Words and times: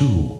2. 0.00 0.39